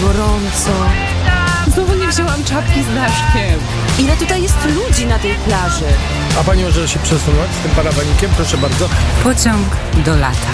[0.00, 0.70] gorąco.
[1.74, 3.60] Znowu nie wzięłam czapki z daszkiem.
[3.98, 5.84] Ile tutaj jest ludzi na tej plaży?
[6.40, 8.30] A pani może się przesunąć z tym parawanikiem?
[8.36, 8.88] Proszę bardzo.
[9.24, 9.66] Pociąg
[10.04, 10.52] do lata.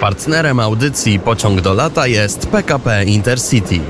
[0.00, 3.80] Partnerem audycji Pociąg do lata jest PKP Intercity.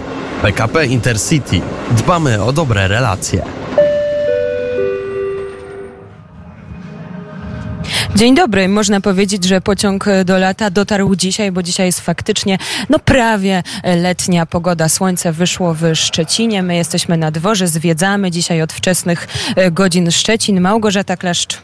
[0.43, 1.61] PKP Intercity.
[1.91, 3.43] Dbamy o dobre relacje.
[8.17, 8.69] Dzień dobry.
[8.69, 12.59] Można powiedzieć, że pociąg do lata dotarł dzisiaj, bo dzisiaj jest faktycznie
[12.89, 14.89] no prawie letnia pogoda.
[14.89, 16.63] Słońce wyszło w Szczecinie.
[16.63, 20.61] My jesteśmy na dworze, zwiedzamy dzisiaj od wczesnych e, godzin Szczecin.
[20.61, 21.59] Małgorzata Klaszcz.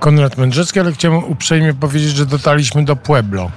[0.00, 3.50] Konrad Mędrzecki, ale chciałem uprzejmie powiedzieć, że dotarliśmy do Pueblo.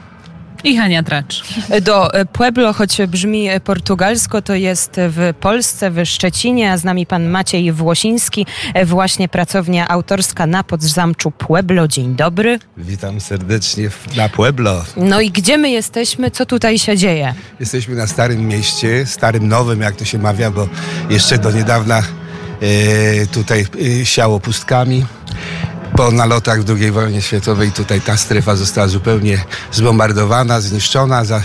[0.68, 1.44] I Hania Tracz.
[1.82, 7.30] Do Pueblo, choć brzmi portugalsko, to jest w Polsce, w Szczecinie, a z nami pan
[7.30, 8.46] Maciej Włosiński,
[8.86, 11.88] właśnie pracownia autorska na Podzamczu Pueblo.
[11.88, 12.60] Dzień dobry.
[12.78, 14.86] Witam serdecznie na Pueblo.
[14.98, 16.32] No i gdzie my jesteśmy?
[16.32, 17.34] Co tutaj się dzieje?
[17.60, 20.68] Jesteśmy na Starym Mieście, Starym Nowym, jak to się mawia, bo
[21.10, 22.04] jeszcze do niedawna
[22.62, 23.66] e, tutaj
[24.02, 25.06] e, siało pustkami.
[25.96, 31.26] Po nalotach II wojnie światowej tutaj ta strefa została zupełnie zbombardowana, zniszczona.
[31.26, 31.42] Za,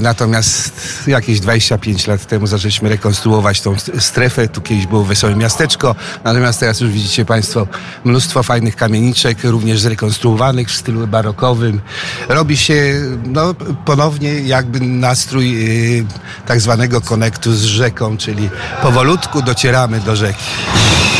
[0.00, 0.72] Natomiast
[1.06, 4.48] jakieś 25 lat temu zaczęliśmy rekonstruować tą st- strefę.
[4.48, 7.66] Tu kiedyś było wesołe miasteczko, natomiast teraz już widzicie Państwo
[8.04, 11.80] mnóstwo fajnych kamieniczek, również zrekonstruowanych w stylu barokowym.
[12.28, 13.54] Robi się no,
[13.84, 15.54] ponownie jakby nastrój
[15.98, 16.06] y,
[16.46, 18.50] tak zwanego konektu z rzeką, czyli
[18.82, 20.44] powolutku docieramy do rzeki.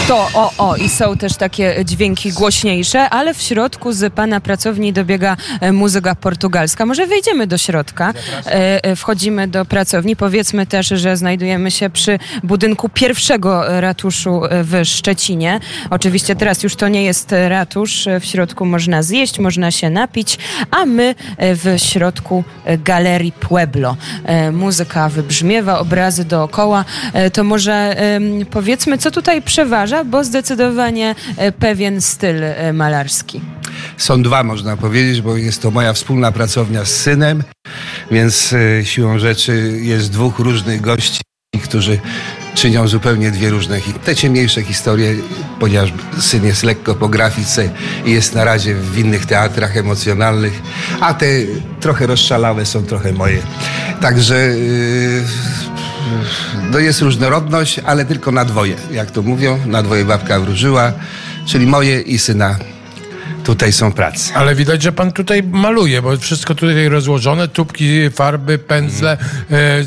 [0.08, 4.92] To o, o, i są też takie dźwięki głośniejsze, ale w środku z pana pracowni
[4.92, 6.86] dobiega e, muzyka portugalska.
[6.86, 8.12] Może wejdziemy do środka,
[8.96, 10.16] wchodzimy do pracowni.
[10.16, 15.60] Powiedzmy też, że znajdujemy się przy budynku pierwszego ratuszu e, w Szczecinie.
[15.90, 20.38] Oczywiście teraz już to nie jest ratusz, E, w środku można zjeść, można się napić,
[20.70, 23.96] a my e, w środku e, galerii Pueblo.
[24.24, 26.84] E, Muzyka wybrzmiewa, obrazy dookoła.
[27.12, 27.96] E, To może
[28.50, 33.40] powiedzmy, co tutaj przeważa, bo zdecydowanie e, pewien styl e, malarski.
[33.96, 37.42] Są dwa, można powiedzieć, bo jest to moja wspólna pracownia z synem,
[38.10, 41.20] więc e, siłą rzeczy jest dwóch różnych gości,
[41.62, 41.98] którzy
[42.54, 45.14] czynią zupełnie dwie różne Te ciemniejsze historie,
[45.60, 47.70] ponieważ syn jest lekko po grafice
[48.04, 50.62] i jest na razie w innych teatrach emocjonalnych,
[51.00, 51.26] a te
[51.80, 53.42] trochę rozszalałe są trochę moje.
[54.00, 55.22] Także yy,
[56.70, 60.92] no jest różnorodność, ale tylko na dwoje, jak to mówią, na dwoje babka wróżyła,
[61.46, 62.56] czyli moje i syna
[63.44, 64.34] tutaj są prace.
[64.34, 69.18] Ale widać, że pan tutaj maluje, bo wszystko tutaj rozłożone, tubki, farby, pędzle,
[69.50, 69.84] e, e,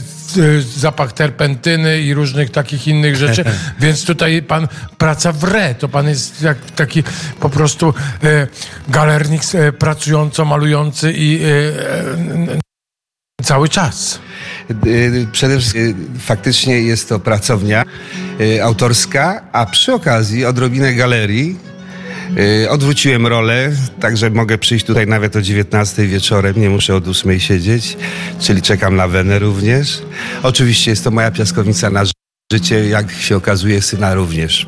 [0.61, 3.43] zapach terpentyny i różnych takich innych rzeczy.
[3.81, 4.67] Więc tutaj pan
[4.97, 5.75] praca w re.
[5.75, 7.03] To pan jest jak taki
[7.39, 8.47] po prostu e,
[8.87, 9.41] galernik
[9.79, 11.41] pracująco malujący i
[13.43, 14.19] cały czas.
[15.31, 17.83] Przede wszystkim faktycznie jest to pracownia
[18.63, 21.57] autorska, a przy okazji odrobinę galerii.
[22.63, 27.39] Y, Odwróciłem rolę, także mogę przyjść tutaj nawet o 19 wieczorem, nie muszę od 8
[27.39, 27.97] siedzieć,
[28.39, 30.01] czyli czekam na Wenę również.
[30.43, 32.11] Oczywiście jest to moja piaskownica na ży-
[32.53, 34.67] życie, jak się okazuje, syna również.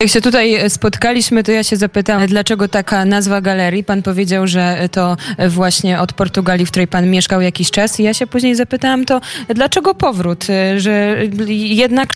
[0.00, 3.84] Jak się tutaj spotkaliśmy, to ja się zapytałam, dlaczego taka nazwa galerii.
[3.84, 5.16] Pan powiedział, że to
[5.48, 8.00] właśnie od Portugalii, w której pan mieszkał jakiś czas.
[8.00, 9.20] I ja się później zapytałam, to
[9.54, 10.46] dlaczego powrót?
[10.76, 11.16] Że
[11.48, 12.08] jednak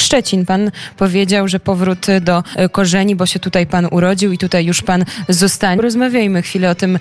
[0.00, 0.46] Szczecin.
[0.46, 5.04] Pan powiedział, że powrót do korzeni, bo się tutaj pan urodził i tutaj już pan
[5.28, 5.82] zostanie.
[5.82, 6.98] Rozmawiajmy chwilę o tym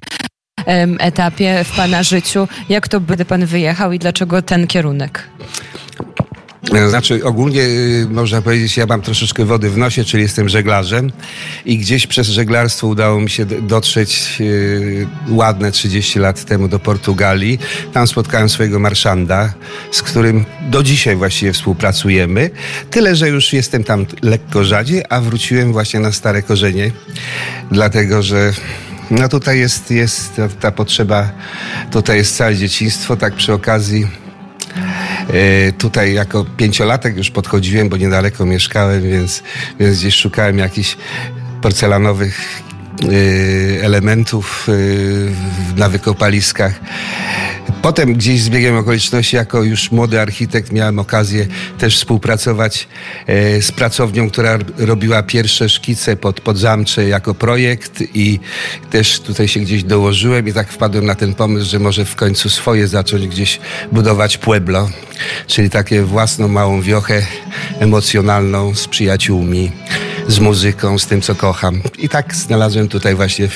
[1.00, 2.48] etapie w pana życiu.
[2.70, 5.30] Jak to by pan wyjechał i dlaczego ten kierunek?
[6.90, 11.12] Znaczy ogólnie y, można powiedzieć, ja mam troszeczkę wody w nosie, czyli jestem żeglarzem
[11.66, 17.60] i gdzieś przez żeglarstwo udało mi się dotrzeć y, ładne 30 lat temu do Portugalii.
[17.94, 19.54] Tam spotkałem swojego marszanda,
[19.92, 22.50] z którym do dzisiaj właściwie współpracujemy.
[22.92, 26.92] Tyle, że już jestem tam lekko rzadziej, a wróciłem właśnie na stare korzenie,
[27.72, 28.54] dlatego że
[29.12, 31.32] no tutaj jest, jest ta- ta potrzeba,
[31.92, 34.23] tutaj jest całe dzieciństwo, tak przy okazji E,
[35.78, 39.44] Tutaj jako pięciolatek już podchodziłem, bo niedaleko mieszkałem, więc,
[39.80, 40.98] więc gdzieś szukałem jakichś
[41.62, 42.73] porcelanowych e,
[43.82, 46.80] elementów e, na wykopaliskach.
[47.82, 51.48] Potem gdzieś z biegiem okoliczności, jako już młody architekt, miałem okazję
[51.78, 52.88] też współpracować
[53.28, 58.40] e, z pracownią, która robiła pierwsze szkice pod, pod zamcze jako projekt i
[58.90, 62.50] też tutaj się gdzieś dołożyłem i tak wpadłem na ten pomysł, że może w końcu
[62.50, 63.60] swoje zacząć gdzieś
[63.92, 64.90] budować pueblo,
[65.48, 67.26] czyli takie własną małą wiochę
[67.80, 69.72] emocjonalną z przyjaciółmi.
[70.28, 71.82] Z muzyką, z tym, co kocham.
[72.00, 73.48] I tak znalazłem tutaj właśnie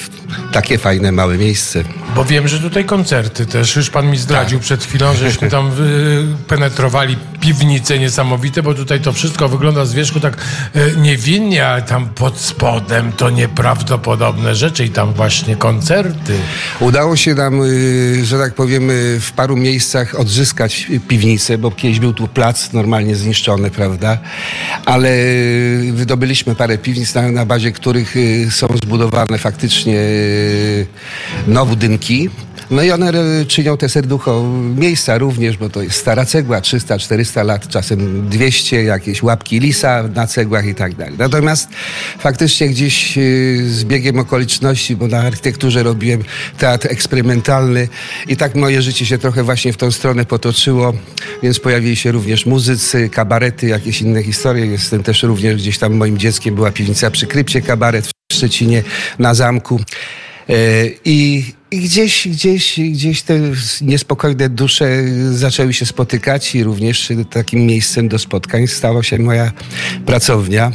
[0.52, 1.84] takie fajne, małe miejsce.
[2.16, 3.76] Bo wiem, że tutaj koncerty też.
[3.76, 4.66] Już pan mi zdradził Tak.
[4.66, 10.20] przed chwilą, żeśmy tam y, penetrowali piwnice niesamowite, bo tutaj to wszystko wygląda z wierzchu
[10.20, 10.38] tak
[10.76, 16.34] y, niewinnie, ale tam pod spodem to nieprawdopodobne rzeczy i tam właśnie koncerty.
[16.80, 22.14] Udało się nam, y, że tak powiem, w paru miejscach odzyskać piwnicę, bo kiedyś był
[22.14, 24.18] tu plac normalnie zniszczony, prawda?
[24.86, 25.10] Ale
[25.94, 30.88] wydobyliśmy parę piwnic, na, na bazie których y, są zbudowane faktycznie y,
[31.48, 32.30] nowe budynki.
[32.72, 33.12] No i one
[33.48, 34.44] czynią te serducho
[34.78, 40.28] miejsca również, bo to jest stara cegła, 300-400 lat, czasem 200, jakieś łapki lisa na
[40.28, 41.14] cegłach i tak dalej.
[41.18, 41.70] Natomiast
[42.20, 46.24] faktycznie gdzieś y, z biegiem okoliczności, bo na architekturze robiłem
[46.58, 47.88] teatr eksperymentalny
[48.28, 50.94] i tak moje życie się trochę właśnie w tą stronę potoczyło,
[51.44, 54.66] więc pojawili się również muzycy, kabarety, jakieś inne historie.
[54.66, 58.84] Jestem też również gdzieś tam moim dzieckiem była piwnica przy Krypcie, kabaret w Szczecinie
[59.20, 59.80] na zamku.
[60.50, 60.54] E,
[61.06, 63.34] I, I gdzieś, gdzieś, gdzieś te
[63.82, 69.52] niespokojne dusze zaczęły się spotykać i również takim miejscem do spotkań stała się moja
[70.06, 70.72] pracownia.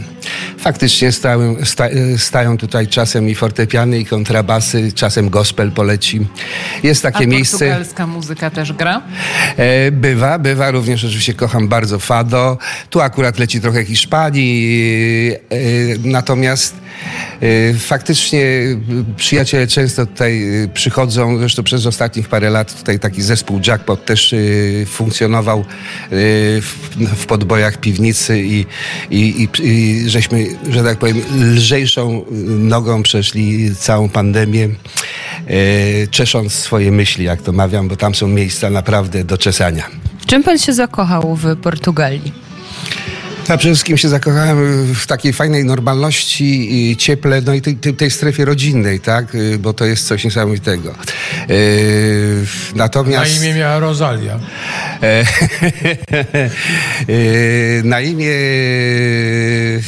[0.58, 1.84] Faktycznie stałem, sta,
[2.16, 6.20] stają tutaj czasem i fortepiany, i kontrabasy, czasem gospel poleci.
[6.82, 7.58] Jest A takie miejsce.
[7.58, 9.02] portugalska muzyka też gra?
[9.56, 10.70] E, Bywa, bywa.
[10.70, 12.58] Również oczywiście kocham bardzo fado.
[12.90, 15.32] Tu akurat leci trochę Hiszpanii.
[15.32, 15.36] e,
[16.04, 16.74] Natomiast
[17.78, 18.76] faktycznie e,
[19.16, 21.38] przyjaciele często tutaj e, przychodzą.
[21.38, 24.34] Zresztą przez ostatnich parę lat tutaj taki zespół Jackpot też
[24.86, 25.64] funkcjonował
[26.60, 28.66] w, podbojach piwnicy i,
[29.10, 32.24] i, i, i żeśmy, że tak powiem, lżejszą
[32.58, 34.68] nogą przeszli całą pandemię,
[36.10, 39.84] czesząc swoje myśli, jak to mawiam, bo tam są miejsca naprawdę do czesania.
[40.26, 42.41] Czym pan się zakochał w Portugalii?
[43.48, 47.94] Ja przede wszystkim się zakochałem w takiej fajnej normalności, i cieple, no i tej, tej,
[47.94, 49.34] tej strefie rodzinnej, tak?
[49.34, 50.94] Y, Bo to jest coś niesamowitego.
[51.48, 51.56] Yy,
[52.74, 53.36] Na natomiast...
[53.42, 54.38] imię miała Rosalia.
[55.02, 55.24] E,
[57.08, 59.80] e, na imię e,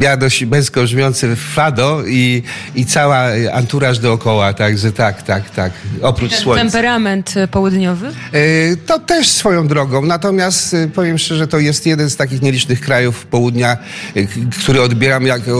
[0.00, 2.42] miała dość męsko brzmiące Fado i,
[2.74, 5.72] i cała anturaż dookoła, także tak, tak, tak.
[6.02, 6.62] Oprócz słońca.
[6.62, 8.06] Temperament e, południowy?
[8.32, 12.80] E, To też swoją drogą, natomiast e, powiem szczerze, to jest jeden z takich nielicznych
[12.80, 13.76] krajów południa,
[14.16, 14.26] e,
[14.62, 15.56] który odbieram jako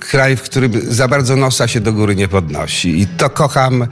[0.00, 3.00] kraj, w którym za bardzo nosa się do góry nie podnosi.
[3.00, 3.82] I to kocham.
[3.82, 3.86] E,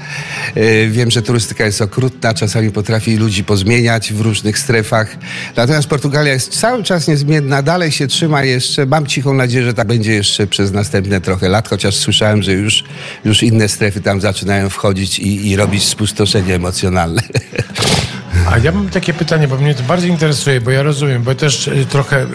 [0.89, 5.17] Wiem, że turystyka jest okrutna, czasami potrafi ludzi pozmieniać w różnych strefach.
[5.57, 8.87] Natomiast Portugalia jest cały czas niezmienna, dalej się trzyma jeszcze.
[8.87, 12.85] Mam cichą nadzieję, że tak będzie jeszcze przez następne trochę lat, chociaż słyszałem, że już,
[13.25, 17.23] już inne strefy tam zaczynają wchodzić i, i robić spustoszenie emocjonalne.
[18.51, 21.69] A ja mam takie pytanie, bo mnie to bardzo interesuje, bo ja rozumiem, bo też
[21.69, 22.27] e, trochę e, e,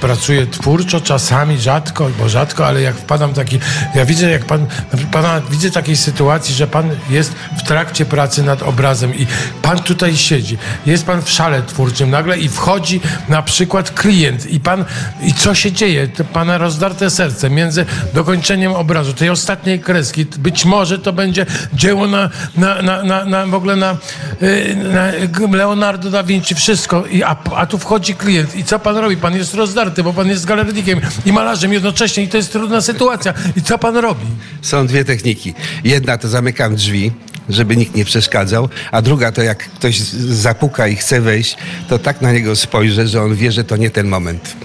[0.00, 3.58] pracuję twórczo, czasami rzadko, bo rzadko, ale jak wpadam taki,
[3.94, 4.66] ja widzę jak pan,
[5.12, 9.26] pana, widzę takiej sytuacji, że pan jest w trakcie pracy nad obrazem i
[9.62, 14.60] pan tutaj siedzi, jest pan w szale twórczym nagle i wchodzi na przykład klient i
[14.60, 14.84] pan,
[15.22, 16.08] i co się dzieje?
[16.08, 22.06] To pana rozdarte serce między dokończeniem obrazu, tej ostatniej kreski, być może to będzie dzieło
[22.06, 23.96] na, na, na, na, na w ogóle na,
[24.42, 25.19] y, na
[25.52, 29.16] Leonardo da Vinci, wszystko, I, a, a tu wchodzi klient i co pan robi?
[29.16, 33.34] Pan jest rozdarty, bo pan jest galernikiem i malarzem jednocześnie i to jest trudna sytuacja.
[33.56, 34.26] I co pan robi?
[34.62, 35.54] Są dwie techniki.
[35.84, 37.12] Jedna to zamykam drzwi,
[37.48, 41.56] żeby nikt nie przeszkadzał, a druga to jak ktoś zapuka i chce wejść,
[41.88, 44.56] to tak na niego spojrzę, że on wie, że to nie ten moment.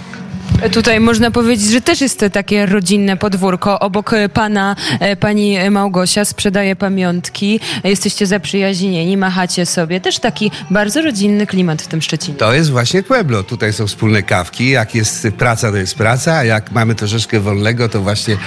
[0.72, 3.78] Tutaj można powiedzieć, że też jest takie rodzinne podwórko.
[3.78, 7.60] Obok pana e, pani Małgosia sprzedaje pamiątki.
[7.84, 10.00] Jesteście zaprzyjaźnieni, machacie sobie.
[10.00, 12.38] Też taki bardzo rodzinny klimat w tym Szczecinie.
[12.38, 13.42] To jest właśnie Pueblo.
[13.42, 14.70] Tutaj są wspólne kawki.
[14.70, 18.38] Jak jest praca, to jest praca, a jak mamy troszeczkę wolnego, to właśnie e,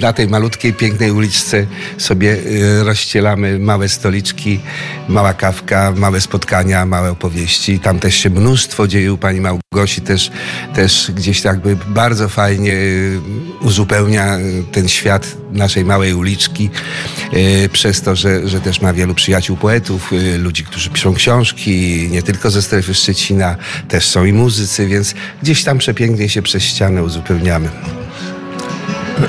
[0.00, 1.66] na tej malutkiej, pięknej uliczce
[1.98, 2.36] sobie
[2.80, 4.60] e, rozścielamy małe stoliczki,
[5.08, 7.80] mała kawka, małe spotkania, małe opowieści.
[7.80, 10.30] Tam też się mnóstwo dzieje u pani Małgosi, też,
[10.74, 14.40] też gdzieś jakby bardzo fajnie e, uzupełnia e,
[14.72, 16.70] ten świat naszej małej uliczki,
[17.32, 22.22] e, przez to, że, że też ma wielu przyjaciół poetów, ludzi, którzy piszą książki, nie
[22.22, 23.56] tylko ze strefy Szczecina,
[23.88, 27.68] też są i muzycy, więc gdzieś tam przepięknie się przez ścianę uzupełniamy.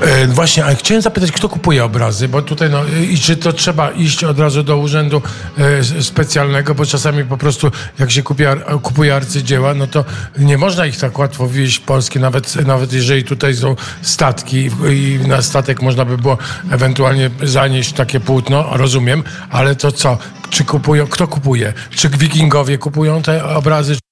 [0.01, 3.91] E, właśnie, ale chciałem zapytać, kto kupuje obrazy, bo tutaj, no, i czy to trzeba
[3.91, 5.21] iść od razu do urzędu
[5.57, 10.05] e, specjalnego, bo czasami po prostu, jak się ar- kupuje arcydzieła, no to
[10.37, 15.19] nie można ich tak łatwo wieźć w Polskę, nawet, nawet jeżeli tutaj są statki i
[15.27, 16.37] na statek można by było
[16.71, 20.17] ewentualnie zanieść takie płótno, rozumiem, ale to co?
[20.49, 21.73] Czy kupują, kto kupuje?
[21.89, 24.04] Czy wikingowie kupują te obrazy?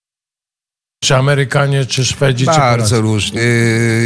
[1.03, 3.01] Czy Amerykanie, czy Szwedzi, czy Bardzo Polacy?
[3.01, 3.41] różnie.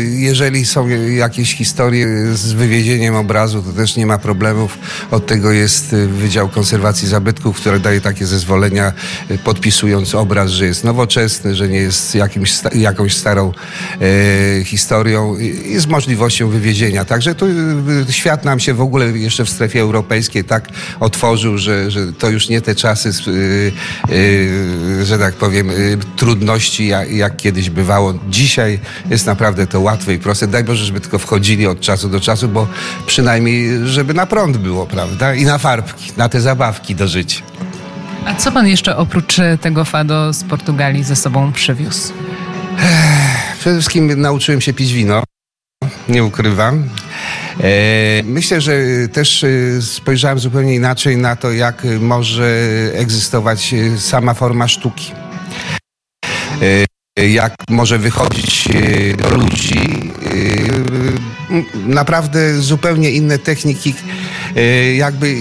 [0.09, 4.77] Jeżeli są jakieś historie z wywiezieniem obrazu, to też nie ma problemów.
[5.11, 8.93] Od tego jest y, Wydział Konserwacji Zabytków, który daje takie zezwolenia,
[9.31, 13.51] y, podpisując obraz, że jest nowoczesny, że nie jest jakimś, jakąś starą
[14.01, 17.05] e, historią i z możliwością wywiezienia.
[17.05, 17.45] Także tu
[18.09, 20.67] świat nam się w ogóle jeszcze w strefie europejskiej tak
[20.99, 23.71] otworzył, że, że to już nie te czasy, y,
[24.11, 25.97] y, że tak powiem, y,
[26.87, 28.13] jak, jak kiedyś bywało.
[28.29, 28.79] Dzisiaj
[29.09, 30.47] jest naprawdę to łatwe i proste.
[30.47, 32.67] Daj Boże, żeby tylko wchodzili od czasu do czasu, bo
[33.05, 35.35] przynajmniej, żeby na prąd było, prawda?
[35.35, 37.41] I na farbki, na te zabawki do życia.
[38.25, 42.13] A co pan jeszcze oprócz e, tego fado z Portugalii ze sobą przywiózł?
[43.59, 45.23] Przede wszystkim nauczyłem się pić wino.
[46.09, 46.83] Nie ukrywam.
[47.63, 48.73] E, Myślę, że
[49.13, 52.51] też e, spojrzałem zupełnie inaczej na to, jak może
[52.93, 55.11] egzystować sama forma sztuki.
[56.61, 56.87] E,
[57.27, 59.79] Jak może wychodzić e, do ludzi.
[60.25, 63.93] E, Naprawdę zupełnie inne techniki,
[64.97, 65.35] jakby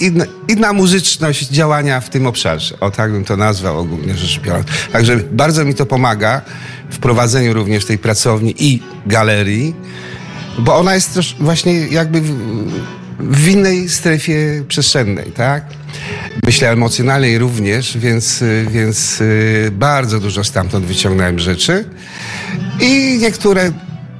[0.00, 2.80] inna, inna muzyczność działania w tym obszarze.
[2.80, 4.66] O tak bym to nazwał ogólnie rzecz biorąc.
[4.92, 6.42] Także bardzo mi to pomaga
[6.90, 9.74] w prowadzeniu również tej pracowni i galerii,
[10.58, 12.22] bo ona jest też właśnie jakby
[13.18, 15.64] w, innej strefie przestrzennej, tak?
[16.46, 21.84] Myślę emocjonalnej również, więc, y, więc y, bardzo dużo stamtąd wyciągnąłem rzeczy
[22.80, 23.72] i niektóre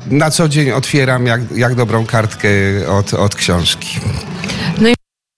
[0.06, 2.48] na co dzień otwieram jak, jak dobrą kartkę
[2.88, 4.00] od, od książki.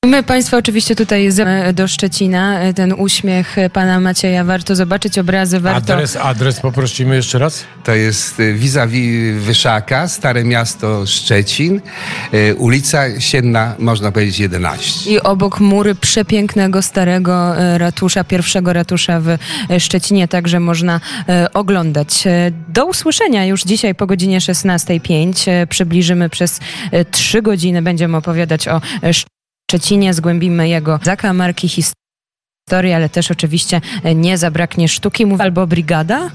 [0.08, 2.60] My Państwa oczywiście tutaj z, do Szczecina.
[2.60, 4.44] E, Ten uśmiech e, pana Macieja.
[4.44, 5.92] Warto zobaczyć obrazy, warto...
[5.94, 7.64] Adres, adres poprosimy jeszcze raz.
[7.84, 11.80] To jest y, vis-a-vis Wyszaka, Stare Miasto Szczecin,
[12.34, 15.10] y, ulica Sienna, można powiedzieć 11.
[15.10, 21.52] I obok mury przepięknego starego e, ratusza, pierwszego ratusza w e, Szczecinie, także można e,
[21.52, 22.26] oglądać.
[22.26, 25.50] E, Do usłyszenia już dzisiaj po godzinie 16.05.
[25.50, 26.60] E, Przybliżymy przez
[26.92, 29.12] e, trzy godziny, będziemy opowiadać o e,
[29.70, 35.26] Szczecinie, zgłębimy jego zakamarki historii, ale też oczywiście e, nie zabraknie sztuki.
[35.26, 36.30] Mów albo brigada?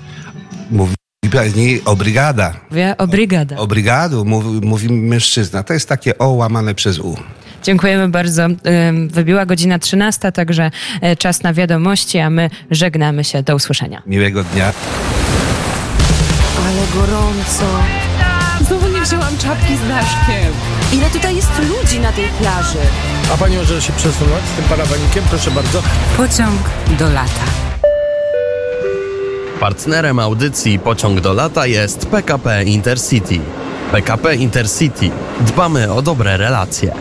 [0.72, 0.96] Mówi
[1.32, 2.54] pani o brygada.
[2.70, 3.58] Mówię o brigada.
[3.58, 5.63] O brygadu mówi, mówi mężczyzna.
[5.63, 7.18] To jest takie O łamane przez U.
[7.63, 8.48] Dziękujemy bardzo.
[9.08, 10.72] Wybiła godzina 13, także
[11.02, 13.44] e, czas na wiadomości, a my żegnamy się.
[13.44, 14.02] Do usłyszenia.
[14.08, 14.74] Miłego dnia.
[16.58, 18.02] Ale gorąco.
[18.74, 20.53] Znowu nie wzięłam czapki z daszkiem.
[20.94, 22.77] Ile tutaj jest ludzi na tej plaży?
[23.34, 25.24] A pani może się przesunąć z tym parawanikiem?
[25.30, 25.82] Proszę bardzo.
[26.18, 26.60] Pociąg
[27.00, 27.46] do lata.
[29.60, 33.39] Partnerem audycji Pociąg do lata jest PKP Intercity.
[33.92, 35.12] PKP Intercity.
[35.39, 36.94] Dbamy o dobre relacje.